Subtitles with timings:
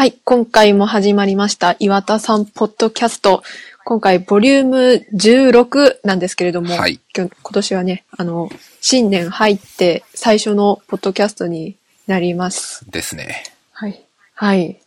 [0.00, 3.42] はい、今回も始まりました、岩田さんポッドキャスト。
[3.84, 8.48] 今回、ボリューム16なんですけれども、はい今年はね、あの、
[8.80, 11.76] 新年入って最初のポッドキャストに
[12.06, 12.90] なります。
[12.90, 13.44] ですね。
[13.72, 14.02] はい。
[14.32, 14.80] はい。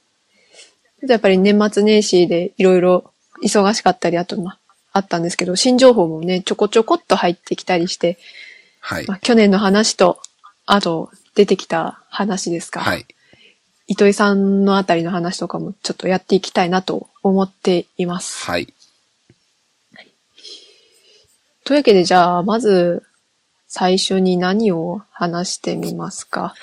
[1.02, 3.12] ちょっとやっぱり年末年始でいろいろ
[3.44, 4.58] 忙しかったり、あと、ま、
[4.94, 8.18] あったんですけど、新情報もね、ちょこちょこっと入ってきたりして、
[8.80, 9.06] はい。
[9.06, 10.20] まあ、去年の話と、
[10.66, 12.80] あと、出てきた話ですか。
[12.80, 13.06] はい。
[13.88, 18.46] 糸井さんのあたりの話とかもちょっとやっていきたいなと思っています。
[18.46, 18.74] はい。
[21.66, 23.04] というわけで、じゃあ、まず、
[23.68, 26.54] 最初に何を話してみますか？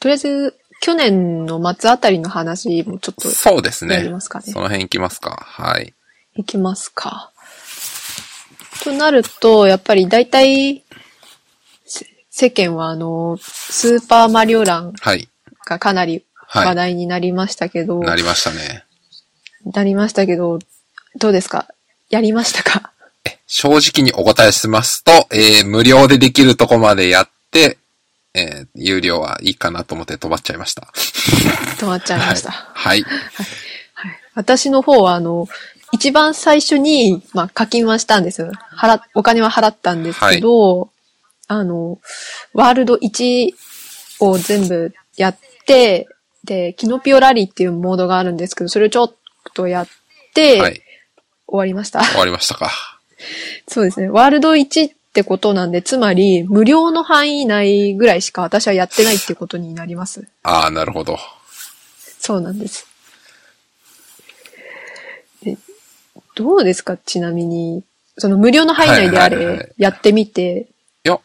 [0.00, 3.96] とりあえず、去年の末あたりの話もちょっとそうですね。
[3.96, 5.36] やりますかねその辺いきますか。
[5.44, 5.92] はい。
[6.36, 7.32] いきますか。
[8.84, 10.84] となると、やっぱり大体、
[11.84, 15.28] せ世間はあの、スーパーマリオランはい。
[15.66, 18.84] がかなりはい話題になりましたけど、なりましたね。
[19.74, 20.58] なりましたけど、
[21.18, 21.68] どうですか？
[22.10, 22.92] やりましたか？
[23.46, 27.78] 正直にお答えしますと、えー、無料でできるとこまでやって、
[28.34, 30.88] えー、有料はいいかなと思って飛ばっちゃいました。
[31.78, 32.50] 止まっちゃいました。
[32.50, 33.02] はい。
[33.02, 33.14] はい、
[34.34, 35.48] 私の方は、あの、
[35.92, 38.52] 一番最初に、まあ、課金はしたんですよ。
[38.76, 40.90] 払、お金は払ったんですけど、
[41.46, 41.98] あの、
[42.52, 43.50] ワールド1
[44.20, 46.06] を全部やって、
[46.48, 49.14] で、キノピオラリーっていうモードがあるんですけど、それをちょっ
[49.54, 49.88] とやっ
[50.34, 50.82] て、はい。
[51.46, 52.02] 終わりました。
[52.02, 52.70] 終わりましたか。
[53.68, 54.08] そうですね。
[54.08, 60.26] ワールド1ってことなんで、つまり、無料の範囲内ぐらいしか私はやってないってことになります。
[60.42, 61.18] ああ、なるほど。
[62.18, 62.86] そうなんです。
[65.42, 65.56] で
[66.34, 66.96] どうですか？
[66.96, 67.82] ちなみに、
[68.16, 70.66] その無料の範囲内であれ、やってみて、
[71.04, 71.20] いや、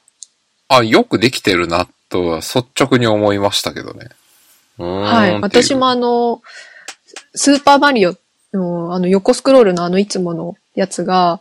[0.67, 4.09] あ、よくできてるな、とは率直に思いましたけどね。
[4.77, 5.41] はい。
[5.41, 6.41] 私もあの、
[7.35, 8.15] スーパーマリオ
[8.53, 11.39] のあの横スクロールのあのいつものやつが、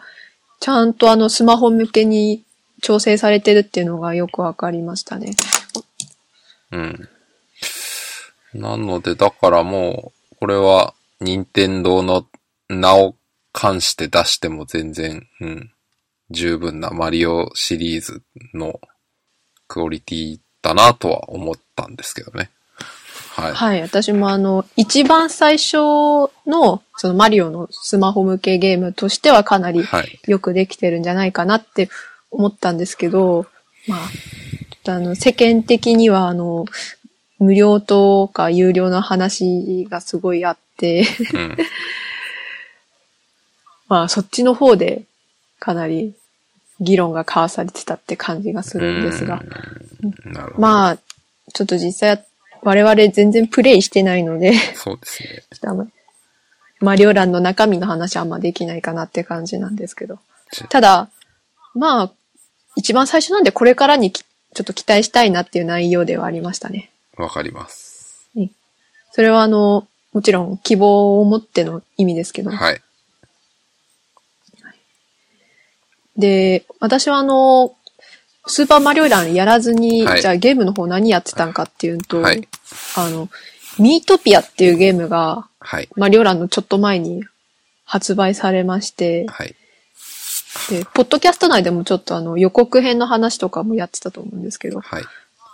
[0.60, 2.42] ちゃんとあのスマホ向けに
[2.82, 5.34] 調整されてるっていうのがよくわかりましたね。
[6.72, 7.08] うん。
[8.54, 12.26] なので、だからもう、これは、任天堂の
[12.68, 13.14] 名を
[13.52, 15.70] 冠して出しても全然、うん、
[16.30, 18.80] 十分なマリオシリーズの
[19.68, 22.50] クオリティだなとは思ったんですけどね。
[23.32, 23.54] はい。
[23.54, 23.80] はい。
[23.80, 25.78] 私もあの、一番最初
[26.46, 30.20] の、そのマリオのスマホ向けゲームとしてはかなりはい。
[30.26, 31.88] よくできてるんじゃないかなって
[32.30, 33.46] 思ったんですけど、
[33.88, 36.66] まあ、あの、世間的にはあの、
[37.38, 41.56] 無料とか有料の話がすごいあって、うん。
[43.88, 45.02] まあ、そっちの方で
[45.58, 46.14] かなり
[46.80, 49.42] 議論が交わされてたって感じがするんですが。
[50.58, 50.98] まあ、
[51.54, 52.24] ちょっと実際
[52.62, 55.42] 我々全然プレイしてないので、そうですね。
[55.50, 55.90] ちょっとあんまり
[56.80, 60.18] マリオランの中身の話はあんまできないかなって感じなんですけど。
[60.68, 61.08] ただ、
[61.74, 62.12] まあ、
[62.76, 66.90] 一番最初なんでこれからにきちょっと期待したいなっていう内容ではありましたね。
[67.16, 67.92] わかります。
[69.12, 72.50] それはあの、もちろん希望を持っての意味ですけど。
[72.50, 72.80] はい。
[76.16, 77.74] で、私はあの、
[78.46, 82.48] スーパーマリオランやらずに、はいじゃあゲームの方何やってたんかっていうと、はい
[82.96, 83.28] あの、
[83.78, 85.88] ミートピアっていうゲームが、はい。
[85.96, 87.24] マリオランのちょっと前に
[87.84, 89.54] 発売されまして、はい。
[90.70, 95.02] で、ポッドキャスト内でもちょっとあの予告編の話とかもやってたと思うんですけど、はい。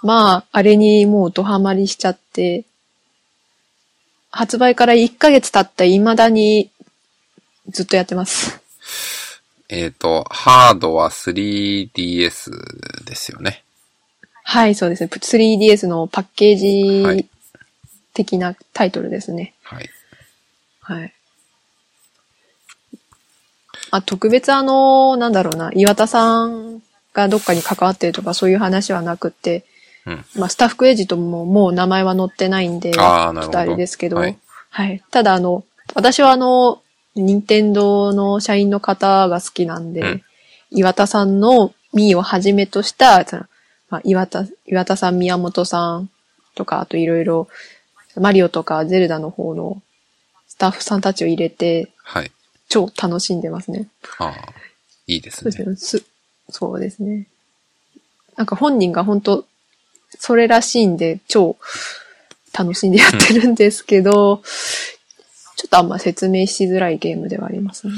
[0.03, 2.65] まあ、あれにもうドハマりしちゃって、
[4.31, 6.71] 発売から1ヶ月経った未だに
[7.69, 8.61] ずっとやってます。
[9.69, 13.65] えっ、と、ハードは 3DS ですよね。
[14.45, 15.11] はい、そうですね。
[15.13, 17.29] 3DS のパッケーはいジ
[18.15, 19.55] 的なタイトルですね。
[19.63, 19.91] はい。
[20.81, 21.15] はい。
[23.91, 29.65] あ、特別あの、なんだろうな、岩田さんがどっかに関わってるとかそういう話はなくって、
[30.07, 30.25] うん。
[30.35, 34.27] まあ、スタッフクレジットももう名前は載ってないんで、ちあーなるほどょっとあれですけど、は
[34.71, 35.03] はいい。
[35.11, 35.65] ただあの、
[35.95, 36.83] 私はあの、
[37.23, 40.23] 任天堂の社員の方が好きなんで、うん
[40.71, 43.25] 岩田さんのミーをはじめとした、
[43.89, 46.11] まあ、岩田、岩田さん、宮本さん
[46.55, 47.49] とか、あといろいろ、
[48.17, 49.81] マリオとかゼルダの方の
[50.47, 52.31] スタッフさんたちを入れて、はい。
[52.69, 53.89] 超楽しんでますね。
[54.19, 54.35] ああ、
[55.07, 55.53] いいですね。
[55.53, 56.01] そうですね。
[56.01, 56.07] す
[56.51, 57.27] そうですね。
[58.37, 59.47] なんか本人が本当
[60.19, 61.57] それらしいんで、超
[62.53, 64.43] 楽しんでやってるんですけど、
[65.59, 67.95] ちょっとあんま説明しづらいゲームではありますね。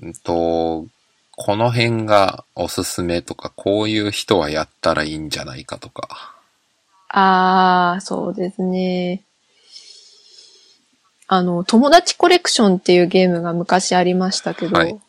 [0.00, 0.86] うんと、
[1.32, 6.36] この辺がおすすめとか、こういう人はやったらいいんじゃないかとか。
[7.08, 9.24] あー、そうですね。
[11.26, 15.00] あの、友達コレクションっていうゲームが昔ありましたけど、はい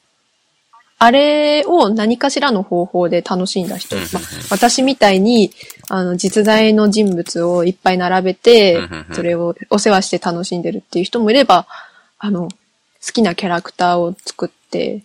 [1.02, 4.06] あれを何かしらの方法で楽しんだ人、まあ、
[4.52, 5.52] 私みたいに、
[5.88, 8.82] あの、実在の人物をいっぱい並べて
[9.14, 11.68] それをお世話して楽しんでるっていう人もいれば、
[12.20, 12.50] あの、
[13.06, 15.04] 好きなキャラクターを作って、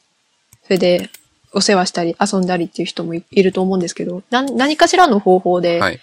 [0.65, 1.11] それで
[1.53, 6.01] お世話したり遊んだりっていう人もいいると思うんですけど、な何かしらの方法で、はい。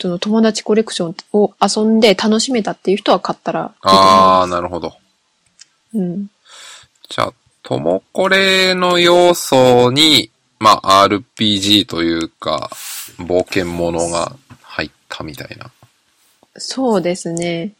[0.00, 4.50] その友達コレクションを遊んで楽しめたっていう人は買ったらいいと思います。
[4.50, 4.94] なるほど。
[5.94, 6.26] うん。
[7.08, 12.70] じゃあ、ともこれの要素に、まあ、RPG というか、
[13.18, 15.70] 冒険者が入ったみたいな。
[16.56, 17.72] そうですね。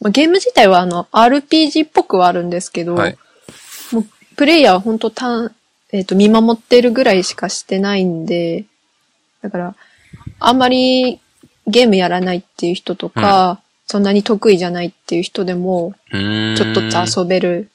[0.00, 3.18] まあ、ゲーム自体はあの RPG っぽくはあるんですけど、はい。
[3.92, 5.52] もうプレイヤーは本当た
[5.92, 8.64] えっ、と、見守ってるぐらいしかしてないんで、
[9.42, 9.74] だから、
[10.38, 11.20] あんまり
[11.66, 16.56] ゲームやらないっていう人とか、そんなに得意じゃないっていう人でも、うーん。
[16.56, 17.70] ちょっとずつ遊べる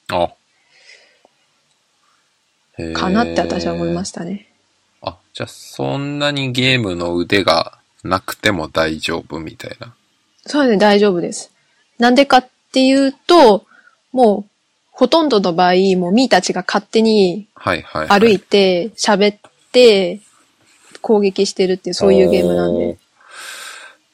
[2.94, 4.48] かなって私は思いましたね。
[5.02, 9.94] あ、じゃあそんなにゲームの腕がなくても大丈夫みたいな。
[10.46, 11.52] そうね、大丈夫です。
[11.98, 13.66] なんでかっていうと、
[14.12, 14.50] もう、
[14.90, 17.48] ほとんどの場合、もうミーたちが勝手に。
[18.08, 19.38] 歩いて、喋っ
[19.72, 20.20] て、
[21.02, 22.98] 攻撃してるっていう、そういうゲームなんで。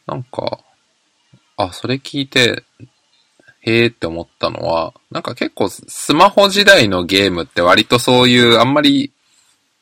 [0.06, 0.58] なんか、
[1.56, 2.64] あ、それ聞いて、
[3.62, 9.12] へーって思ったのは、なんか結構スマホ時代のゲームって割とそういうあんまり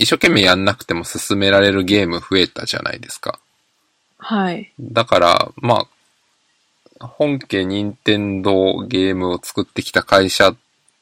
[0.00, 3.38] 一生懸命やんなくても進められるゲーム増えたじゃないですか。
[4.16, 4.72] はい。
[4.80, 5.86] だから、ま
[6.98, 10.54] あ、本家任天堂ゲームを作ってきた会社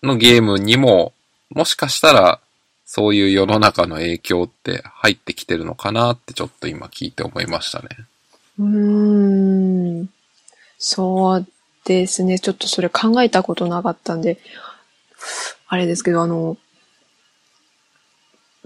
[0.03, 1.13] のゲームにも、
[1.51, 2.41] もしかしたら、
[2.87, 7.89] そういう世の中の影響って入ってきてるのかなってちょっと今聞いて思いましたね。
[8.59, 10.09] うーん。
[10.79, 11.47] そう
[11.89, 12.39] ですね。
[12.39, 14.39] ちょっとそれ考えたことなかったんで、
[15.67, 16.57] あれですけど、あの、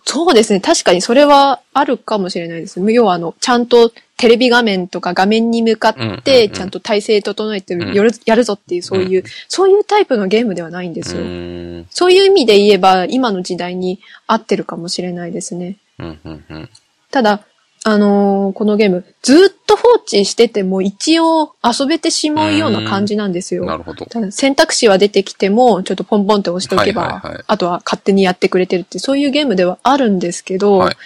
[0.04, 0.60] そうですね。
[0.60, 2.80] 確かにそれはあるかもしれないです。
[2.92, 11.22] 要はあの、ちゃんとテレビ画面とか画面に向かって、うんちゃんと体勢整えてうんやるやるぞっていう、そういう、うんそういうタイプのゲームではないんでうすよ。
[11.22, 11.86] ーん。
[11.90, 15.76] そういう意味で言えば、今の時代に合ってるかもしれないですね。
[15.98, 16.68] うん、うん、うん。
[17.10, 17.44] ただ、
[17.84, 23.64] あのーこのゲーム、ずっと放置してても一応遊べてしまうような感じなんですよ。
[23.64, 24.06] なるほど。
[24.30, 27.34] 選択肢は出てきても、ちょっとポンポンって押しておけば、はいはい。
[27.34, 30.96] はいあとは勝手にやってくれてるって、そういうゲームではあるんですけど、はい。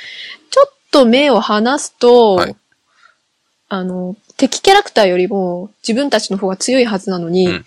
[0.51, 2.57] ちょっと目を離すと、はい。
[3.69, 7.65] あの、敵キャラクターよりも自分たちの方が強いはずなのに、うん。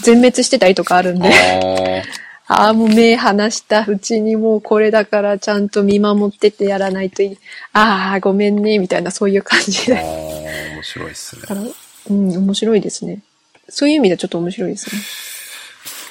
[0.00, 1.30] 全滅してたりとかあるんで、
[2.48, 7.38] あああ、もう目離したうちにもうこれだからちゃんと見守っててやらないといい。
[7.74, 10.02] ああ、ごめんね、みたいなそういう感じーあで。
[10.02, 11.42] ー、面白いっすね
[12.10, 13.22] うん、面白いですね。
[13.68, 15.02] そういう意味ではちょっと面白いですね。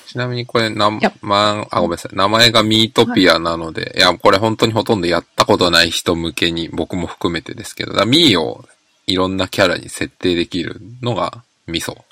[0.07, 2.15] ちなみにこれ、な、やまあ、あ、ごめんなさい。
[2.15, 8.63] 名前がミートピアなので、い、や、これ本当にほとんどやったことない人向けに、僕も含めてですけど、だミーを
[9.07, 12.05] いろんなキャラに設定できるのがミソっ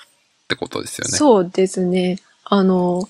[0.48, 1.16] てことですよね。
[1.16, 2.18] そうですね。
[2.44, 3.08] あの、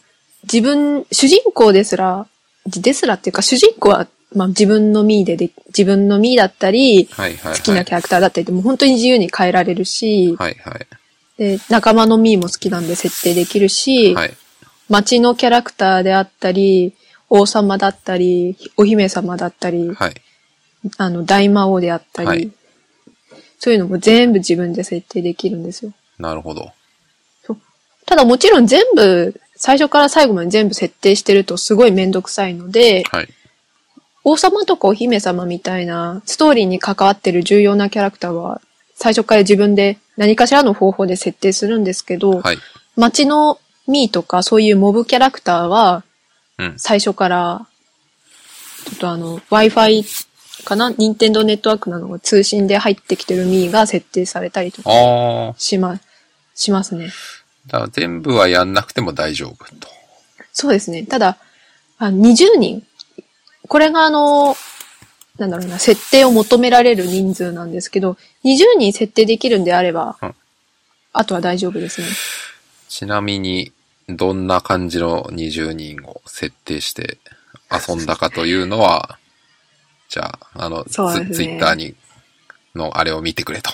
[0.52, 2.26] 自分、主人公ですら、
[2.66, 7.56] ですらっていうか主人公は、まあ自分のミーでで、自分のミーだったり、はいはいはい。
[7.56, 10.86] 好きなキャラクターだったりでも本当に自由に変えられるし、はいはい。
[11.38, 14.34] で、仲間のミーも好きなんで設定できるし、はい。
[14.88, 16.94] 街のキャラクターであったり、
[17.28, 20.14] 王様だったり、お姫様だったり、はい。
[20.98, 22.50] あの、大魔王であったり、はい
[23.58, 25.92] そういうのも全部自分で設定できるんですよ。
[26.18, 26.70] なるほど。
[28.04, 33.28] ただもちろん全部、最初から最後まで全部設定してるとすごいめんどくさいので、はい。
[34.22, 38.60] 王様とかお姫様みたいなストーリーに関わってる重要なキャラクターは
[38.94, 42.58] 最初から自分で何かしらの方法で設定するんですけど、はい。
[42.96, 46.04] 街のミーとかそういうモブキャラクターは
[46.58, 46.74] うん。
[46.78, 47.66] 最初から、
[48.86, 50.90] ちょっとあの、Wi-Fi かな？
[50.90, 54.90] 任天堂ネットワークなどが通信で入ってきてるミーが設定されたりとか。
[55.58, 56.00] しま、
[56.54, 57.10] しますね。
[57.66, 59.88] だから全部はやんなくても大丈夫と。
[60.52, 61.04] そうですね。
[61.04, 61.38] ただ、
[61.98, 62.86] あ20人。
[63.68, 64.56] これがあの、
[65.38, 70.34] なんだろうな、設定を求められる人数なんですけど、20人設定できるんであれば、うん
[71.18, 72.08] あとは大丈夫ですね。
[72.90, 73.72] ちなみに、
[74.06, 77.16] どんな感じの20人を設定して
[77.88, 79.18] 遊んだかというのは、
[80.10, 81.94] じゃあ、あの、ねツツイッターに、
[82.76, 83.70] のあれを見てくれと。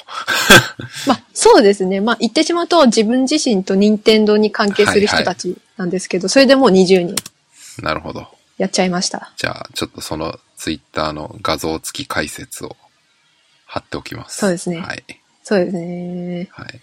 [1.07, 2.01] まあ、そうですね。
[2.01, 7.17] まあ、言ってしまうと自分自身と任天堂に関係する人たちなんですけど、それでもう20人
[7.83, 8.27] なるほど。
[8.59, 9.33] やっちゃいました。
[9.37, 12.77] じゃあ、ちょっとそのツイッターの画像付き解説を
[13.67, 14.39] 貼っておきます。
[14.39, 15.05] そうですねはい。
[15.43, 16.49] そうですね。
[16.53, 16.81] はい。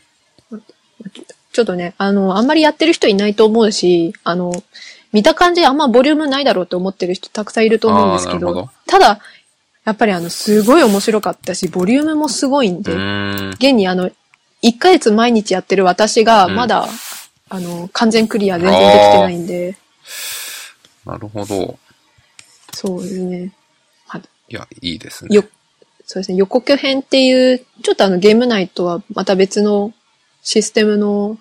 [1.53, 4.63] ちょっとね、あの、あんまりやってる人いないと思うし、あの、
[5.11, 9.19] 見た感じあんまボリュームないだろうと思ってる人たくさんいると思うんですけど、どただ、
[9.89, 13.49] やっぱりあの、すごい面白かったし、ボリュームもすごいんうで、ーん。
[13.51, 14.11] 現にあの、
[14.61, 16.87] 1ヶ月毎日やってる私が、うんまだ、
[17.49, 19.77] あの、完全クリア全然できてないんで、
[21.05, 21.79] なるほど。
[22.73, 23.51] そうですね。
[24.07, 25.35] まあいや、いいですね。
[25.35, 25.43] よ、
[26.05, 29.91] そうですね、予告編っていう、ちょっとあのゲーム内とはまた別の
[30.43, 31.39] システムの、うん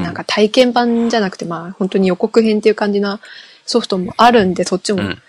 [0.00, 3.18] なんか体験版じゃなくて、まあ本当に予告編っていう感じな
[3.66, 5.22] ソフトもあるんで、そっちもうん。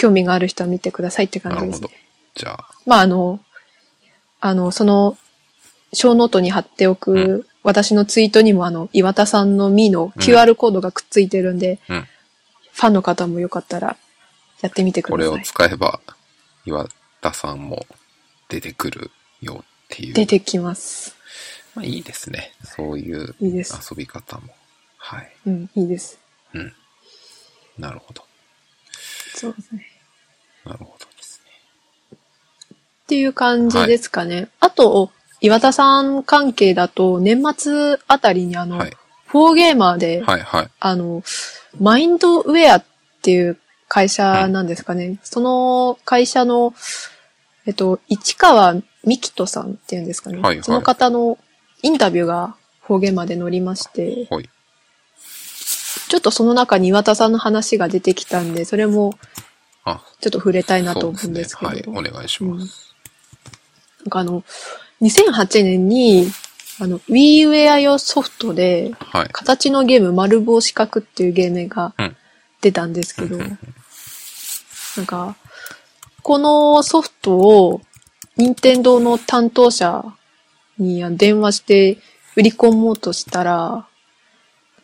[0.00, 2.00] 興味がある人は見てくださいって感なるほどじですね。。
[2.34, 3.38] じゃあ、まああの、
[4.40, 5.18] あの、その、
[5.92, 12.08] 小ノートに貼っておく、うん私のツイートにもあの、岩田さんのミの QR コードがくっついてるんで、うん
[12.72, 13.98] ファンの方もよかったら
[14.62, 15.44] やってみてくこれをださい。
[15.44, 16.00] 使えば、
[16.64, 16.88] 岩
[17.20, 17.84] 田さんも
[18.48, 19.10] 出てくる
[19.42, 20.14] よっていう。
[20.14, 21.14] 出てきます。
[21.74, 22.52] まあいいですね。
[22.64, 23.34] そういう。
[23.42, 24.54] 遊び方も。
[24.96, 25.30] はい。
[25.44, 26.18] うん、いいです。
[26.54, 26.72] うん。
[27.78, 28.24] なるほど。
[29.34, 29.89] そうですね。
[30.64, 32.18] なるほどですね。
[33.04, 34.48] っていう感じですかね。
[34.60, 38.96] あと、岩田さん関係だと、年末あたりにあの、はい。
[39.26, 40.70] フォーゲーマーで、はいはい。
[40.80, 41.22] あの、
[41.78, 42.84] マインドウェアっ
[43.22, 45.18] ていう会社なんですかね。
[45.22, 46.74] その会社の、
[47.66, 48.74] えっと、市川
[49.06, 50.38] 美希人さんっていうんですかね。
[50.38, 51.38] はいはいその方の
[51.82, 54.48] インタビューがフォーゲーマーで載りまして、はい。
[56.08, 59.14] ちょっとその中に岩田さんの話が出てきたんで、それも
[59.90, 61.68] あ、ちょっと触れたいなと思うんですけど。
[61.68, 61.84] はい。
[61.86, 62.94] お願いします。
[64.04, 64.42] なんかあの、
[65.02, 66.26] 2008年に、
[66.80, 69.28] あの、WeWare 用ソフトで、はい。
[69.32, 72.16] 形のゲーム丸棒四角っていうゲームがうん
[72.60, 73.58] 出たんですけど、うんうんうん
[74.96, 75.36] なんか、
[76.22, 77.80] このソフトを、
[78.36, 80.04] 任天堂の担当者
[80.78, 81.98] に電話して
[82.36, 83.86] 売り込もうとしたら、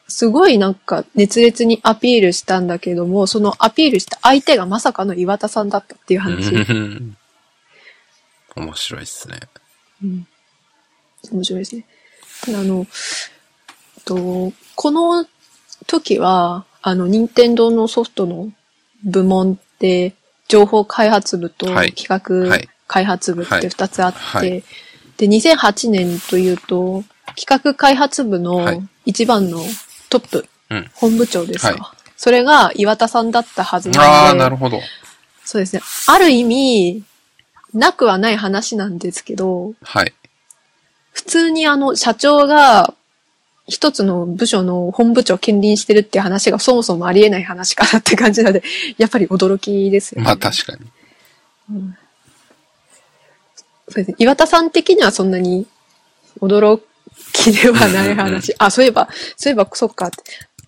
[0.09, 6.55] すごいなんか熱烈にアピールしたんだけども、そのアピールした相手がまさかの岩田さんだったっていう話。
[6.55, 7.17] う ん
[8.55, 9.41] 面白いっすね。
[10.03, 10.27] うん
[11.33, 11.85] 面白いですね。
[12.43, 12.87] ただあの、
[14.05, 15.27] と、この
[15.87, 18.53] 時は、あの、任天堂のソフトの
[19.05, 20.15] 部門って、
[20.49, 24.65] 情報開発部とはい企画はい開発部って二つあって、はい
[25.17, 27.03] で、2008年というと、
[27.37, 29.59] 企画開発部はいの一番の
[30.21, 30.91] トップ、うん。
[30.95, 31.69] 本部長ですか？
[31.73, 31.81] はい
[32.19, 34.81] それが岩田さんだったはずああ、なんで、なるほど。
[35.45, 35.83] そうですね。
[36.09, 37.05] ある意味、
[37.75, 40.15] なくはない話なんですけど、はい。
[41.13, 42.95] 普通にあの、社長が、
[43.69, 48.63] 一つの部署の本部長を兼任してるって話がそもそもありえない話かなって感じなので、
[48.97, 50.25] やっぱり驚きですよね。
[50.25, 50.87] まあ確かに。
[53.89, 54.15] そうですね。
[54.19, 55.67] 岩田さん的にはそんなに
[56.41, 56.81] 驚
[57.33, 58.55] きではない話。
[58.59, 60.17] あ、そういえば、そういえば、そっかって。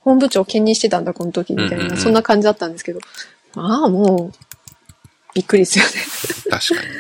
[0.00, 3.00] 本部長を兼任してたんだ、この時、みたいな、うんうんうんそんな感じだったんですけど。
[3.54, 4.32] まあ、もう、
[5.34, 5.90] びっくりですよね。
[6.50, 6.88] 確かに。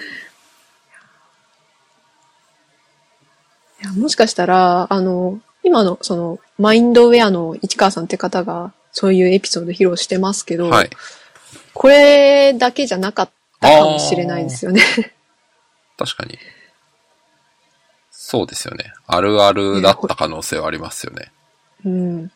[3.80, 10.90] いやもしかしたら、あの、今のその、マインドウェアの市川さんって方が、そういうエピソード披露してますけど、はい。
[11.74, 14.82] これだけじゃなかったかもしれないですよね。
[15.96, 16.38] 確かに。
[18.28, 18.92] そうですよね。
[19.06, 21.32] あるあるだった可能性はありますよね。
[21.86, 22.30] うん。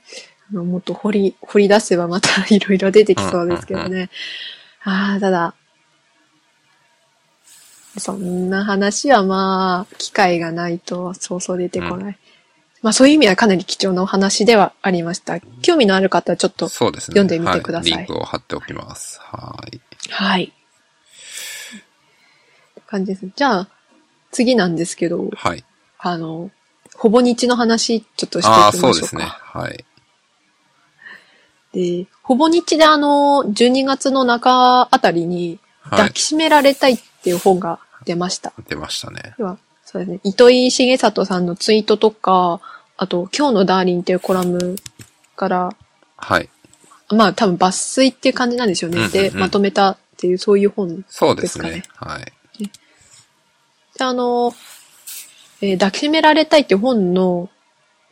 [0.50, 4.08] もっと掘り、掘り出せばまた いろいろ出てきそうですけどね。
[4.84, 5.54] ああ、ただ、
[7.99, 12.18] そんな話はまあ、機会がないとそうそう出てこない。
[12.80, 15.40] まあそういう意味ではかなり貴重なお話ではありました。
[15.61, 16.70] 興味のある方はちょっと。
[16.70, 19.20] 読んでみてくださいはリンクを貼っておきます。
[19.20, 19.78] はい。
[20.08, 20.54] はい。
[22.87, 23.30] 感じです。
[23.37, 23.68] じゃあ、
[24.30, 25.62] 次なんですけど、はい。
[26.02, 26.50] あの、
[26.97, 28.94] ほぼ日の話、ちょっとしてああ、いきましょうか。
[28.94, 29.25] そうですね。
[29.25, 29.85] はい。
[31.73, 36.21] で、ほぼ日であの、12月の中あたりに、はい抱き。
[36.21, 38.52] しめられたいっていう本が出ました。
[38.68, 39.35] 出ましたね。
[39.85, 40.21] そうですね。
[40.23, 42.61] 糸井重里さんのツイートとか、
[42.97, 44.76] あと、今日のダーリンっていうコラム
[45.35, 45.76] から、
[46.16, 46.49] はい。
[47.11, 48.99] まあ多分抜粋っていう感じなんでしょうね。
[48.99, 51.71] うんうんうんで、まとめたっていうそういう本そうですね。
[51.71, 52.32] ですはい。
[53.99, 54.54] で、あの、
[55.62, 57.49] えー抱きしめられたいって本の、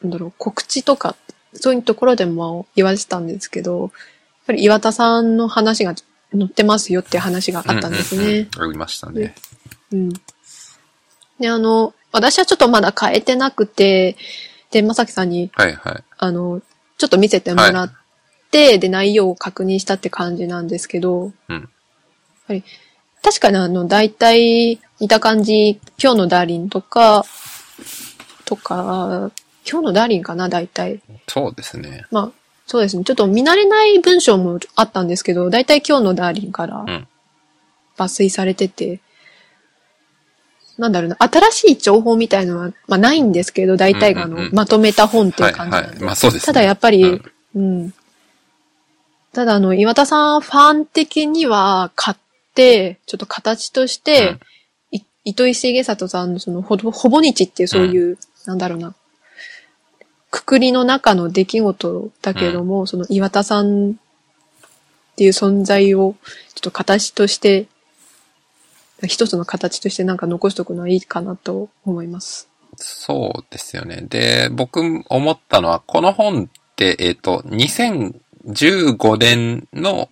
[0.02, 1.16] なんだろう、告知とか、
[1.52, 3.90] そういうところでも言われてたんですけど、やっ
[4.46, 5.94] ぱり岩田さんの話が
[6.32, 8.22] 載ってますよっていう話があったんですね。
[8.22, 9.34] うんうんうんありましたね。
[9.92, 10.12] うん。
[11.40, 14.16] で、あの、私はちょっとまだ変えてなくて、
[14.70, 16.04] で、まさきさんに、はいはい。
[16.18, 16.62] あの、
[16.98, 17.92] ちょっと見せてもらっ
[18.50, 21.56] て、で、内容を確認したって感じなんですけど、うん。
[21.56, 21.68] やっ
[22.46, 22.64] ぱり、
[23.22, 27.24] 確かにあの、大体、似た感じ、今日のダーリンとか、
[28.44, 29.30] とか、
[29.70, 31.00] 今日のダーリンかな、大体。
[31.28, 32.06] そうですね。
[32.10, 32.32] まあ、
[32.66, 33.04] そうですね。
[33.04, 37.06] ちょっと見慣れない文章もあったんですけど、大体今日のダーリンからうん
[37.98, 39.00] 抜粋されてて、
[40.78, 45.76] なんだろうな、新しい情報みたいのは、まあないんですけど、大体があの、うんうんうんまとめた本っていう感じ。
[45.76, 47.22] はいはいまあそうですねただやっぱり、う
[47.54, 47.94] うんん、
[49.32, 52.22] ただあの、岩田さんファン的には買って、
[52.54, 54.38] ちょっと形として、
[54.90, 58.94] い糸井重里さんのそのほぼ、ほぼ日っていうそういう、なんだろうな、
[60.30, 63.94] くくりの中の出来事だけれども、その岩田さんっ
[65.16, 66.14] ていう存在を
[66.54, 67.66] ちょっと形として、
[69.06, 72.48] 一つの形としてなんか残しておくのはいいかなと思います。
[72.76, 74.04] そうですよね。
[74.08, 80.08] で、僕思ったのは、この本って、えっ、と、2015年の、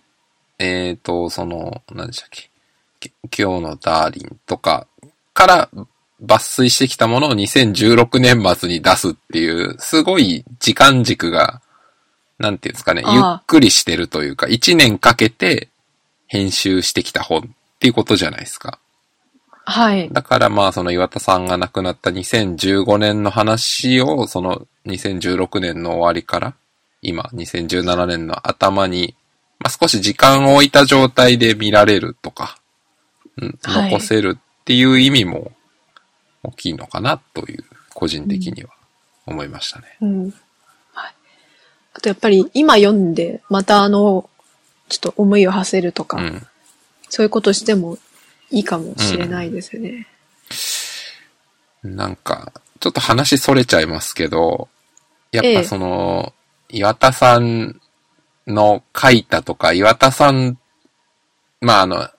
[0.59, 2.49] えっ、と、その、何でしたっけ、
[2.99, 3.11] き
[3.41, 4.85] 今日のダーリンとか
[5.33, 5.69] から
[6.21, 11.61] 抜粋してきたものを2016年末に出すっていう、すごい時間軸が、
[12.37, 15.69] なんていうんですかね、ゆっくりしてるというか、1年かけて
[16.27, 17.43] 編集してきた本っ
[17.79, 18.79] ていうことじゃないですか。
[19.65, 20.09] はい。
[20.11, 26.55] だからまあその岩田さんが亡くなった2015年の話をその2016年の終わりから
[27.01, 29.15] 今2017年の頭に、
[29.59, 32.57] まあ、少し時間を置いた状態で見られるとか、
[33.37, 35.51] うん、はい残せるっていう意味も
[36.43, 37.63] 大きいのかなという
[37.93, 38.69] 個人的には
[39.25, 39.97] 思いましたね。
[40.01, 40.23] うん。
[40.93, 41.13] はい。
[41.93, 44.29] あとやっぱり今読んで、またあの、
[44.87, 46.47] ちょっと思いを馳せるとか、うん。
[47.09, 47.97] そういうことしても
[48.51, 50.07] いいかもしれないですね。
[51.83, 54.69] なんか、ちょっと話それちゃいますけど、
[55.31, 56.33] やっええぱその、
[56.69, 57.79] 岩田さん
[58.49, 60.57] の書いたとか、岩田さん、
[61.61, 62.09] まああの、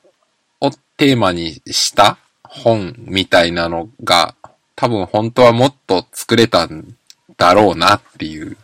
[0.61, 4.35] をテーマにした本みたいなのが、
[4.77, 6.97] 多分本当はもっと作れたん
[7.37, 8.57] だろうなっていう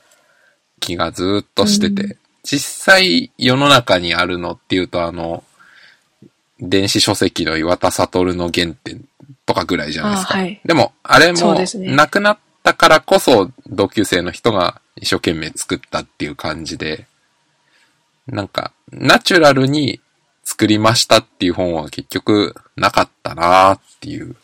[0.81, 5.45] 気がずーっとしてて、う実際世の中にあるのっていうとあの、
[6.61, 9.05] 電子書籍の岩田悟の原点
[9.45, 10.35] とかぐらいじゃないですか。
[10.35, 10.61] あはい。
[10.65, 17.07] でも、あれもなくなったからこそ同級生の人が一生懸命作ったっていう感じで、
[18.27, 20.01] なんか、ナチュラルに
[20.45, 24.37] 作りましたっていう本は結局なかったなーっていう。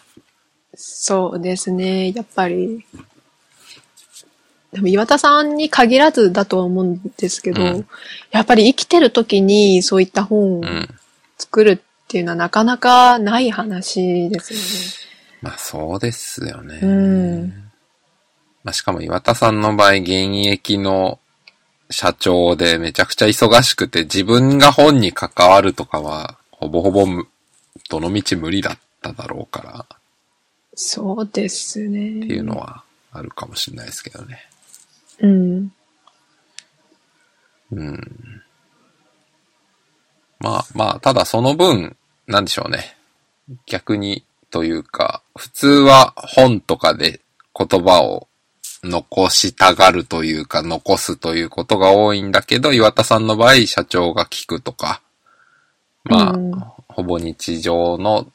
[0.74, 2.12] そうですね。
[2.12, 2.84] やっぱり。
[4.72, 7.86] でも岩田さんに限らずだとは思うんですけど、うん
[8.30, 10.88] やっぱり生きてる時にそういった本をうん。
[11.38, 14.64] 作るっていうのはなかなかない話ですよね。
[15.42, 16.78] まあそうですよね。
[16.82, 17.48] うん
[18.64, 20.08] まあしかも岩田さんの場合、現
[20.46, 21.18] 役の
[21.92, 27.28] 社長でめちゃくちゃ忙しくて自分が本に関わるとかは、ほぼほぼむ
[27.88, 29.86] どの道無理だっただろうから、
[30.74, 32.24] そうですね。
[32.24, 34.48] っていうのはあるかもしれないですけどね。
[35.20, 35.72] うん。
[37.72, 38.42] うん。
[40.40, 42.96] まあまあ、ただその分、なんでしょうね。
[43.66, 47.20] 逆にというか、普通は本とかで
[47.56, 48.28] 言葉を
[48.82, 55.02] 残したがるというか、残すということが多いんだけど、岩田さんの場合、社長が聞くとか、
[56.04, 56.52] まあ、うん
[56.88, 58.30] ほぼ日常の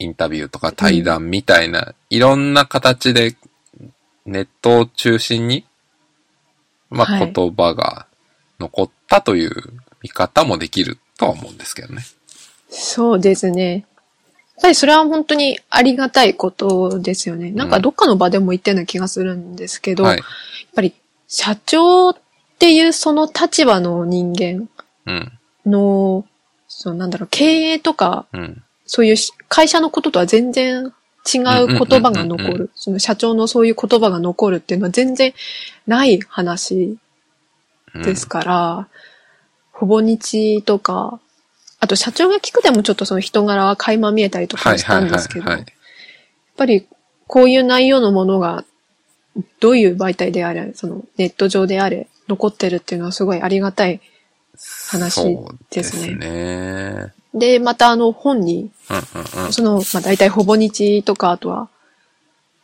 [0.00, 3.36] インタビューとか対談みたいな、いろんな形で
[4.26, 5.64] ネットを中心に、
[6.88, 8.06] まあ、はい言葉が
[8.58, 9.52] 残ったという
[10.02, 12.02] 見方もできるとは思うんですけどね。
[12.68, 13.86] そうですね。
[14.60, 17.50] やっぱりそれは本当にありがたいことですよね。
[17.50, 20.26] なんかどっかの場でも言ったような気がするんですけど、はいやっ。
[20.74, 20.94] ぱり
[21.28, 22.16] 社長っ
[22.58, 24.68] ていうその立場の人間
[25.06, 25.32] うん。
[25.64, 26.26] の、
[26.68, 28.62] そのなんだろう、経営とか、うん。
[28.84, 30.92] そういうし会社のこととは全然
[31.32, 32.70] 違う言葉が残うんうんうんうんうる。
[32.74, 35.32] その社長のそういう言葉が残るっていうのは全然
[35.86, 36.98] ない話
[37.94, 38.88] うんですから、
[39.72, 41.18] ほぼ日とか、
[41.80, 45.74] あと社長が聞くでもちょっとその人柄は垣間見えたりとかしたんですけど、はいはいはいはい
[46.60, 46.86] やっぱり
[47.26, 48.64] こういう内容のものが
[49.60, 54.00] どういう媒体であれ、そのネット上であれ、残ってるっていうのはすごいありがたい。
[54.88, 55.38] 話
[55.70, 57.12] ですねですね。
[57.32, 59.52] で、またあの本に、うんうんうん。
[59.52, 61.68] その、まあ大体ほぼ日とか、あとは、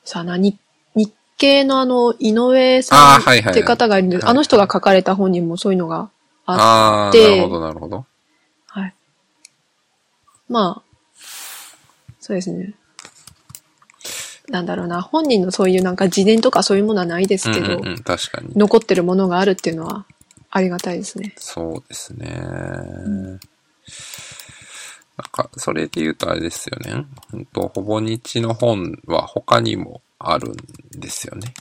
[0.04, 0.58] さあな、日
[0.94, 6.10] 日系のあの、井上さんって方がいるんです、はいあの人が書かれた本にもそういうのが
[6.44, 8.04] あっああ、でなるほどなるほど。
[10.48, 10.52] はい。
[10.52, 10.82] まあ、
[12.20, 12.74] そうですね。
[14.48, 18.50] なんだろうな、本人のそういうなんか自伝とかそういうものはないですけど、うんうんうん、確かに。
[18.54, 20.06] 残ってるものがあるっていうのは
[20.50, 21.34] ありがたいですね。
[21.36, 22.28] そうですね。
[22.28, 22.38] な
[23.38, 23.38] ん
[25.32, 27.06] か、それで言うとあれですよね。
[27.30, 30.56] ほんと、ほぼ日の本は他にもあるん
[31.00, 31.54] ですよね。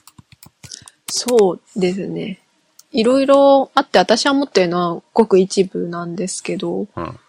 [1.07, 2.39] そうですね。
[2.91, 7.19] いろいろあって、私は持ってるのはごく一部なんですけど、うん。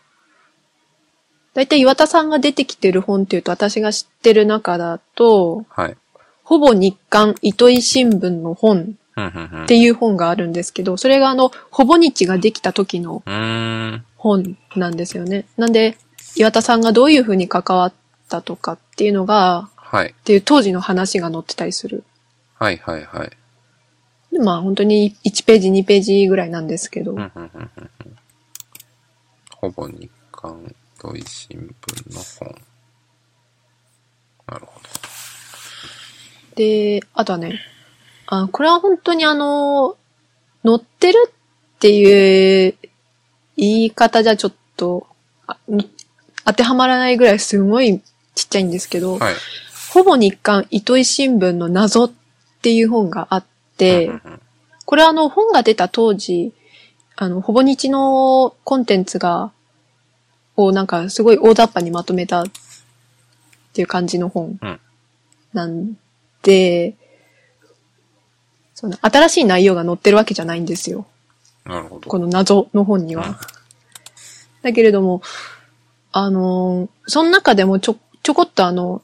[1.57, 5.97] だいたい岩田さんが出てきてる本っていうと、私が知ってる中だと、はい。
[6.45, 9.65] ほぼ日刊糸井新聞の本うん、うん、うん。
[9.65, 14.05] っていう本があるんですけど、それがあの、ほぼ日ができた時のうーん。
[14.19, 15.47] 本なんですよね。
[15.57, 15.97] なんで、
[16.37, 17.93] 岩田さんがどういうふうに関わっ
[18.29, 20.11] たとかっていうのが、はい。
[20.11, 22.05] っていう当時の話が載ってたりする。
[22.59, 23.31] はい、はい、はい。
[24.31, 27.91] でまあ本当に1ページ2ページぐらいなんですけど、うん、うん、うん、うんうん。
[29.57, 30.75] ほぼ日刊
[31.07, 32.57] 土井新聞の本。
[34.49, 34.89] なるほど。
[36.57, 37.61] で、あとはね、
[38.27, 39.97] あ、これは本当にあの、
[40.65, 42.75] 載ってるっていう
[43.57, 45.07] 言い方じゃちょっと、
[46.45, 48.01] 当てはまらないぐらいすごい
[48.35, 49.35] ちっちゃいんですけど、はい。
[49.93, 52.13] ほぼ日刊糸井新聞の謎っ
[52.63, 53.45] ていう本があっ
[53.77, 54.11] て、
[54.85, 56.53] これはあの本が出た当時、
[57.15, 59.53] あの、ほぼ日のコンテンツが、
[60.57, 62.47] をなんかすごい大雑把にまとめたっ
[63.73, 64.81] ていう感じの本うん
[65.53, 65.97] なん
[66.43, 66.95] で、
[68.75, 71.07] その新しい内容が載ってるわけじゃないんですよ。
[71.65, 72.11] なるほど。
[72.11, 73.41] この謎の本には。
[74.63, 75.23] だけれども、
[76.13, 79.03] あのーその中でもちょ、ちょこっとあの、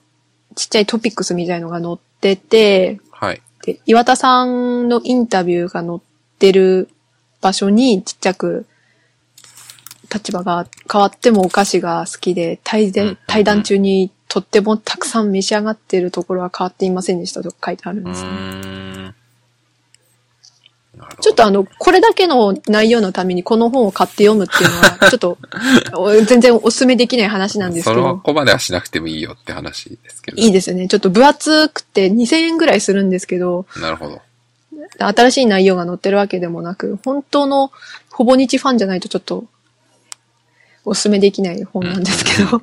[0.56, 3.40] ちっちゃいトピックスみたいのが載ってて、はい。
[3.64, 6.00] で、岩田さんのインタビューが載っ
[6.38, 6.90] てる
[7.40, 8.66] 場所にちっちゃく、
[10.12, 18.72] 立場が変わってもお菓子が好きで、対うんうんうん談対談中にとってもたくさん召し上がっているところは変わっていませんでしたと書いてあるんうですね。
[21.20, 25.38] ちょっとあの、これだけの内容のためにこの本を買って読むっていうのは、ちょっと、
[25.96, 30.36] お全然お勧めできない話なんですけど、それはここまではしなくてもいいよって話ですけど。
[30.36, 30.88] いいですね。
[30.88, 34.20] ちょっと分厚くて2000円ぐらいするんですけど、なるほど。
[34.98, 37.72] 新しい内容が載ってるわけでもなく、本当の
[38.10, 39.44] ほぼ日ファンじゃないとちょっと、
[40.84, 42.62] お勧めできない本なんですけど、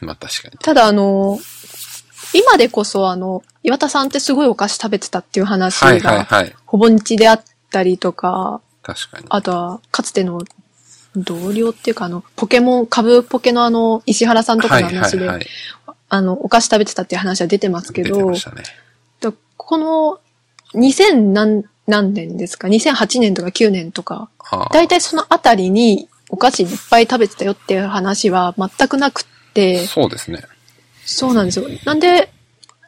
[0.00, 0.58] まあ確かに。
[0.58, 1.38] ただあの、
[2.34, 6.54] 今でこそあの、岩田さんってすごいお菓子食べてたっていう話が、はい。
[6.66, 9.26] ほぼ日であったりとか、確かに。
[9.28, 10.40] あとは、かつての
[11.14, 15.28] 同僚っていうか、あの、ポケモン、株ポケのあの、石原さんとかの話で。
[16.08, 18.38] あの、お菓子食べてたっていう話は出てますけどね。
[19.20, 20.20] だこの、
[20.74, 24.28] 2000何何年ですか ?2008 年とか9年とか、
[24.72, 30.42] だいたいそのあたりにお菓子いっぱい食べてたよっていう話は全くなくって、そうですね。
[31.04, 31.66] そうなんですよ。
[31.84, 32.32] なんで、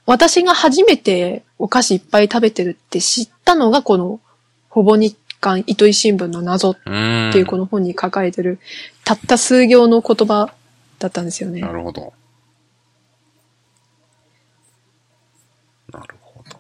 [0.07, 4.19] 私が初めてお菓子いっぱい食べてるって知ったのがこの、
[4.71, 6.75] ほぼ日刊糸井新聞の謎っ。
[6.75, 8.59] ていうこの本に書かれてる、
[9.05, 10.55] たった数行の言葉
[10.99, 11.71] だったんですよねな。
[11.71, 12.15] るほど。
[15.93, 16.57] なるほど。